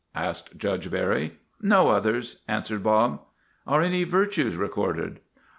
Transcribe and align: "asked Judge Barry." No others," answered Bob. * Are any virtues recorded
"asked 0.29 0.57
Judge 0.57 0.89
Barry." 0.89 1.33
No 1.75 1.89
others," 1.89 2.37
answered 2.47 2.81
Bob. 2.81 3.21
* 3.43 3.67
Are 3.67 3.83
any 3.83 4.03
virtues 4.03 4.55
recorded 4.55 5.19